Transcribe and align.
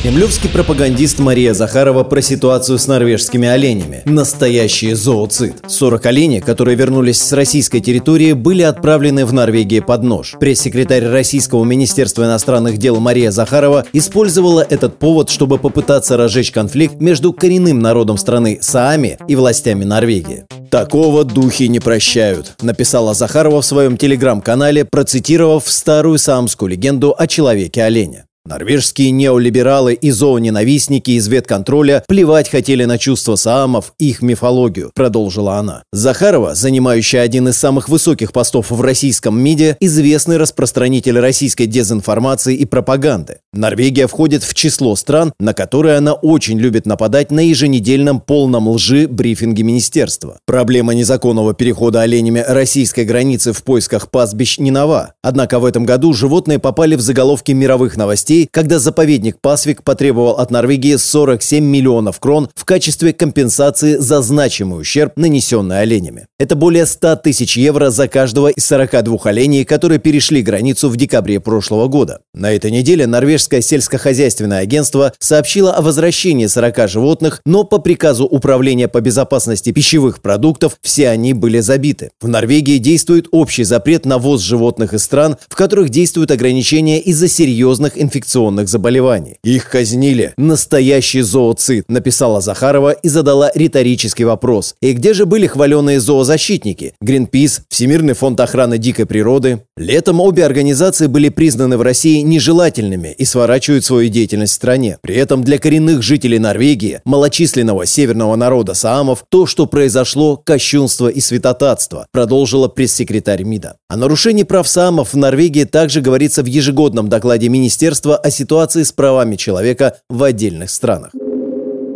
Кремлевский 0.00 0.48
пропагандист 0.48 1.18
Мария 1.18 1.54
Захарова 1.54 2.04
про 2.04 2.22
ситуацию 2.22 2.78
с 2.78 2.86
норвежскими 2.86 3.48
оленями. 3.48 4.02
Настоящий 4.04 4.94
зооцид. 4.94 5.56
40 5.66 6.06
оленей, 6.06 6.40
которые 6.40 6.76
вернулись 6.76 7.20
с 7.20 7.32
российской 7.32 7.80
территории, 7.80 8.32
были 8.32 8.62
отправлены 8.62 9.26
в 9.26 9.32
Норвегию 9.32 9.84
под 9.84 10.04
нож. 10.04 10.36
Пресс-секретарь 10.38 11.04
Российского 11.04 11.64
министерства 11.64 12.22
иностранных 12.22 12.78
дел 12.78 13.00
Мария 13.00 13.32
Захарова 13.32 13.86
использовала 13.92 14.60
этот 14.60 15.00
повод, 15.00 15.30
чтобы 15.30 15.58
попытаться 15.58 16.16
разжечь 16.16 16.52
конфликт 16.52 17.00
между 17.00 17.32
коренным 17.32 17.80
народом 17.80 18.18
страны 18.18 18.58
Саами 18.62 19.18
и 19.26 19.34
властями 19.34 19.82
Норвегии. 19.82 20.44
«Такого 20.70 21.24
духи 21.24 21.64
не 21.64 21.80
прощают»,— 21.80 22.54
написала 22.62 23.14
Захарова 23.14 23.62
в 23.62 23.66
своем 23.66 23.96
телеграм-канале, 23.96 24.84
процитировав 24.84 25.68
старую 25.68 26.18
саамскую 26.18 26.70
легенду 26.70 27.16
о 27.18 27.26
человеке-олене. 27.26 28.27
Норвежские 28.48 29.10
неолибералы 29.10 29.92
и 29.92 30.10
зооненавистники 30.10 31.10
из 31.10 31.28
ветконтроля 31.28 32.02
плевать 32.08 32.48
хотели 32.48 32.86
на 32.86 32.96
чувства 32.96 33.36
саамов 33.36 33.92
их 33.98 34.22
мифологию, 34.22 34.90
продолжила 34.94 35.56
она. 35.56 35.82
Захарова, 35.92 36.54
занимающая 36.54 37.20
один 37.20 37.48
из 37.48 37.58
самых 37.58 37.90
высоких 37.90 38.32
постов 38.32 38.70
в 38.70 38.80
российском 38.80 39.38
МИДе, 39.38 39.76
известный 39.80 40.38
распространитель 40.38 41.18
российской 41.18 41.66
дезинформации 41.66 42.56
и 42.56 42.64
пропаганды. 42.64 43.40
Норвегия 43.52 44.06
входит 44.06 44.42
в 44.42 44.54
число 44.54 44.96
стран, 44.96 45.34
на 45.38 45.52
которые 45.52 45.96
она 45.98 46.14
очень 46.14 46.58
любит 46.58 46.86
нападать 46.86 47.30
на 47.30 47.40
еженедельном 47.40 48.18
полном 48.18 48.66
лжи 48.68 49.08
брифинге 49.08 49.62
министерства. 49.62 50.38
Проблема 50.46 50.94
незаконного 50.94 51.52
перехода 51.52 52.00
оленями 52.00 52.42
российской 52.48 53.04
границы 53.04 53.52
в 53.52 53.62
поисках 53.62 54.10
пастбищ 54.10 54.56
не 54.58 54.70
нова. 54.70 55.12
Однако 55.22 55.58
в 55.58 55.66
этом 55.66 55.84
году 55.84 56.14
животные 56.14 56.58
попали 56.58 56.94
в 56.94 57.02
заголовки 57.02 57.52
мировых 57.52 57.98
новостей 57.98 58.37
рублей, 58.38 58.48
когда 58.50 58.78
заповедник 58.78 59.40
Пасвик 59.40 59.82
потребовал 59.82 60.38
от 60.38 60.50
Норвегии 60.50 60.96
47 60.96 61.64
миллионов 61.64 62.20
крон 62.20 62.48
в 62.54 62.64
качестве 62.64 63.12
компенсации 63.12 63.96
за 63.96 64.22
значимый 64.22 64.80
ущерб, 64.80 65.12
нанесенный 65.16 65.80
оленями. 65.80 66.26
Это 66.38 66.54
более 66.54 66.86
100 66.86 67.16
тысяч 67.16 67.56
евро 67.56 67.90
за 67.90 68.08
каждого 68.08 68.48
из 68.48 68.64
42 68.66 69.18
оленей, 69.24 69.64
которые 69.64 69.98
перешли 69.98 70.42
границу 70.42 70.88
в 70.88 70.96
декабре 70.96 71.40
прошлого 71.40 71.88
года. 71.88 72.20
На 72.34 72.52
этой 72.52 72.70
неделе 72.70 73.06
норвежское 73.06 73.60
сельскохозяйственное 73.60 74.60
агентство 74.60 75.12
сообщило 75.18 75.72
о 75.72 75.82
возвращении 75.82 76.46
40 76.46 76.88
животных, 76.88 77.40
но 77.44 77.64
по 77.64 77.78
приказу 77.78 78.26
Управления 78.28 78.88
по 78.88 79.00
безопасности 79.00 79.72
пищевых 79.72 80.20
продуктов 80.20 80.76
все 80.82 81.08
они 81.08 81.32
были 81.32 81.60
забиты. 81.60 82.10
В 82.20 82.28
Норвегии 82.28 82.78
действует 82.78 83.26
общий 83.32 83.64
запрет 83.64 84.04
на 84.04 84.18
ввоз 84.18 84.42
животных 84.42 84.94
из 84.94 85.02
стран, 85.02 85.36
в 85.48 85.56
которых 85.56 85.88
действуют 85.88 86.30
ограничения 86.30 87.00
из-за 87.00 87.28
серьезных 87.28 88.00
инфекционных 88.00 88.27
инфекционных 88.28 88.68
заболеваний. 88.68 89.36
Их 89.42 89.70
казнили. 89.70 90.34
Настоящий 90.36 91.22
зооцид, 91.22 91.84
написала 91.88 92.40
Захарова 92.40 92.92
и 92.92 93.08
задала 93.08 93.50
риторический 93.54 94.24
вопрос. 94.24 94.74
И 94.82 94.92
где 94.92 95.14
же 95.14 95.24
были 95.24 95.46
хваленые 95.46 96.00
зоозащитники? 96.00 96.94
Гринпис, 97.00 97.62
Всемирный 97.68 98.14
фонд 98.14 98.40
охраны 98.40 98.78
дикой 98.78 99.06
природы? 99.06 99.62
Летом 99.76 100.20
обе 100.20 100.44
организации 100.44 101.06
были 101.06 101.30
признаны 101.30 101.78
в 101.78 101.82
России 101.82 102.20
нежелательными 102.20 103.14
и 103.16 103.24
сворачивают 103.24 103.84
свою 103.84 104.08
деятельность 104.10 104.52
в 104.52 104.56
стране. 104.56 104.98
При 105.00 105.16
этом 105.16 105.42
для 105.42 105.58
коренных 105.58 106.02
жителей 106.02 106.38
Норвегии, 106.38 107.00
малочисленного 107.04 107.86
северного 107.86 108.36
народа 108.36 108.74
Саамов, 108.74 109.24
то, 109.28 109.46
что 109.46 109.66
произошло, 109.66 110.36
кощунство 110.36 111.08
и 111.08 111.20
святотатство, 111.20 112.06
продолжила 112.12 112.68
пресс-секретарь 112.68 113.44
МИДа. 113.44 113.76
О 113.88 113.96
нарушении 113.96 114.42
прав 114.42 114.68
Саамов 114.68 115.14
в 115.14 115.16
Норвегии 115.16 115.64
также 115.64 116.00
говорится 116.00 116.42
в 116.42 116.46
ежегодном 116.46 117.08
докладе 117.08 117.48
Министерства 117.48 118.07
о 118.16 118.30
ситуации 118.30 118.82
с 118.82 118.92
правами 118.92 119.36
человека 119.36 119.98
в 120.08 120.22
отдельных 120.22 120.70
странах. 120.70 121.12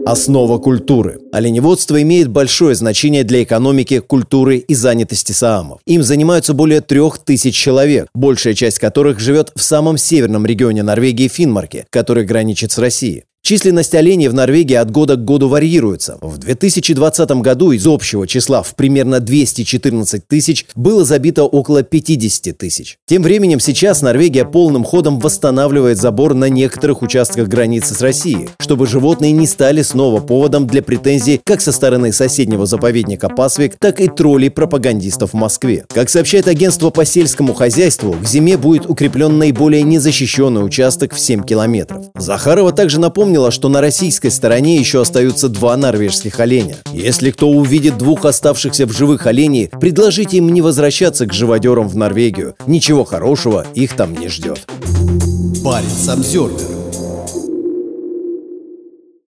Основа 0.05 0.59
культуры. 0.59 1.21
Оленеводство 1.31 2.03
имеет 2.03 2.29
большое 2.29 2.75
значение 2.75 3.23
для 3.23 3.45
экономики, 3.45 4.01
культуры 4.01 4.57
и 4.57 4.75
занятости 4.75 5.31
саамов. 5.31 5.81
Им 5.87 6.03
занимаются 6.03 6.55
более 6.55 6.81
трех 6.81 7.19
тысяч 7.19 7.55
человек, 7.55 8.09
большая 8.13 8.55
часть 8.55 8.81
которых 8.81 9.21
живет 9.21 9.53
в 9.55 9.63
самом 9.63 9.99
северном 9.99 10.45
регионе 10.45 10.83
Норвегии 10.83 11.29
Финмарке, 11.29 11.87
который 11.91 12.25
граничит 12.25 12.73
с 12.73 12.79
Россией. 12.79 13.25
Численность 13.45 13.93
оленей 13.97 14.29
в 14.29 14.35
Норвегии 14.35 14.77
от 14.77 14.93
года 14.93 15.17
к 15.17 15.25
году 15.25 15.49
варьируется. 15.49 16.17
В 16.21 16.39
2020 16.39 17.29
году 17.43 17.73
из 17.73 17.85
общего 17.89 18.25
числа 18.29 18.63
в 18.63 18.77
примерно 18.77 19.19
214 19.19 20.29
тысяч 20.29 20.67
было 20.77 21.05
забито 21.05 21.43
около 21.43 21.83
50 21.83 22.57
тысяч. 22.57 22.99
Тем 23.05 23.25
временем 23.25 23.59
сейчас 23.59 24.01
Норвегия 24.01 24.45
полным 24.45 24.85
ходом 24.85 25.19
восстанавливает 25.19 25.99
забор 25.99 26.35
на 26.35 26.49
некоторых 26.49 27.03
участках 27.03 27.49
границы 27.49 27.95
с 27.95 28.01
Россией, 28.01 28.51
чтобы 28.61 28.87
животные 28.87 29.33
не 29.33 29.49
стали 29.49 29.83
снова 29.83 30.21
поводом 30.21 30.69
для 30.69 30.81
претензий 30.81 31.41
как 31.45 31.61
со 31.63 31.73
стороны 31.73 32.13
соседнего 32.13 32.65
заповедника 32.65 33.29
Пасвик, 33.29 33.77
так 33.77 34.01
и 34.01 34.07
троллей-пропагандистов 34.07 35.33
в 35.33 35.37
Москве. 35.37 35.85
Как 35.93 36.11
сообщает 36.11 36.47
агентство 36.47 36.91
по 36.91 37.05
сельскому 37.05 37.55
хозяйству, 37.55 38.13
к 38.13 38.25
зиме 38.25 38.57
будет 38.57 38.89
укреплен 38.89 39.37
наиболее 39.37 39.83
незащищенный 39.83 40.65
участок 40.65 41.13
в 41.13 41.19
7 41.19 41.43
километров. 41.43 42.05
Захарова 42.15 42.71
также 42.71 43.01
напомнила, 43.01 43.32
напомнила, 43.33 43.51
что 43.51 43.69
на 43.71 43.81
российской 43.81 44.31
стороне 44.31 44.77
еще 44.77 45.01
остаются 45.01 45.49
два 45.49 45.77
норвежских 45.77 46.39
оленя. 46.39 46.77
Если 46.93 47.31
кто 47.31 47.49
увидит 47.49 47.97
двух 47.97 48.27
оставшихся 48.27 48.87
в 48.87 48.93
живых 48.93 49.27
оленей, 49.27 49.71
предложите 49.81 50.37
им 50.37 50.51
не 50.51 50.61
возвращаться 50.61 51.27
к 51.27 51.33
живодерам 51.33 51.89
в 51.89 51.97
Норвегию. 51.97 52.55
Ничего 52.67 53.05
хорошего 53.05 53.67
их 53.75 53.97
там 53.97 54.15
не 54.15 54.29
ждет. 54.29 54.67
Парень 55.65 55.89
Самсервер 55.89 56.82